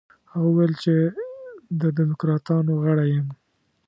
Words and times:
هغه 0.31 0.47
وویل 0.49 0.73
چې 0.83 0.93
د 1.81 1.83
دموکراتانو 1.99 2.71
غړی 2.83 3.07
یم. 3.15 3.27